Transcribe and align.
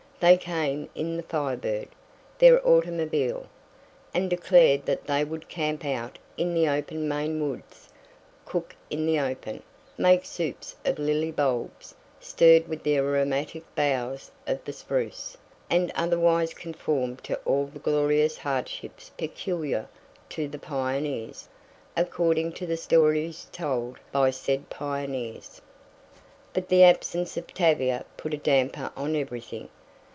They 0.21 0.37
came 0.37 0.87
in 0.93 1.17
the 1.17 1.23
Firebird, 1.23 1.87
their 2.37 2.63
automobile, 2.63 3.47
and 4.13 4.29
declared 4.29 4.85
that 4.85 5.07
they 5.07 5.23
would 5.23 5.49
camp 5.49 5.83
out 5.83 6.19
in 6.37 6.53
the 6.53 6.67
open 6.69 7.07
Maine 7.07 7.41
woods, 7.41 7.89
cook 8.45 8.75
in 8.91 9.07
the 9.07 9.19
open, 9.19 9.63
make 9.97 10.23
soups 10.25 10.75
of 10.85 10.99
lily 10.99 11.31
bulbs, 11.31 11.95
stirred 12.19 12.67
with 12.67 12.83
the 12.83 12.97
aromatic 12.97 13.63
boughs 13.73 14.29
of 14.45 14.63
the 14.63 14.73
spruce, 14.73 15.37
and 15.71 15.91
otherwise 15.95 16.53
conform 16.53 17.15
to 17.23 17.37
all 17.43 17.65
the 17.65 17.79
glorious 17.79 18.37
hardships 18.37 19.09
peculiar 19.17 19.87
to 20.29 20.47
the 20.47 20.59
pioneers 20.59 21.49
according 21.97 22.51
to 22.51 22.67
the 22.67 22.77
stories 22.77 23.47
told 23.51 23.97
by 24.11 24.29
said 24.29 24.69
pioneers. 24.69 25.61
But 26.53 26.69
the 26.69 26.83
absence 26.83 27.37
of 27.37 27.47
Tavia 27.55 28.05
put 28.17 28.35
a 28.35 28.37
damper 28.37 28.91
on 28.95 29.15
everything. 29.15 29.69